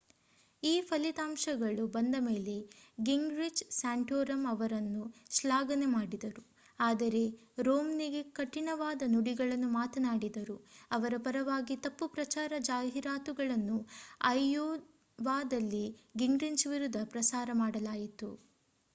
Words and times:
ಈ 0.63 0.71
ಫಲಿತಂಶಗಳು 0.85 1.83
ಬಂದ 1.87 2.15
ಮೇಲೆ 2.21 2.55
ಗಿಂಗ್ರಿಚ್ 2.99 3.61
ಸ್ಯಾಂಟೋರಮ್ 3.75 4.45
ಅವರನ್ನು 4.51 5.03
ಶ್ಲಾಘನೆ 5.31 5.87
ಮಾಡಿದರು 5.91 6.41
ಆದರೆ 6.79 7.21
ರೋಮ್ನಿಗೆ 7.59 8.21
ಕಠಿಣವಾದ 8.39 9.09
ನುಡಿಗಳನ್ನು 9.11 9.69
ಮಾತನಾಡಿದರು 9.75 10.57
ಅವರ 10.91 11.13
ಪರವಾಗಿ 11.23 11.77
ತಪ್ಪು 11.85 12.07
ಪ್ರಚಾರ 12.15 12.51
ಜಾಹಿರಾತುಗಳನ್ನು 12.67 13.77
ಐಯೋವಾದಲ್ಲಿ 14.33 15.85
ಗಿಂಗ್ರಿಚ್ 16.17 16.67
ವಿರುದ್ಧ 16.73 17.01
ಪ್ರಸಾರ 17.13 17.49
ಮಾಡಲಾಯಿತು 17.61 18.31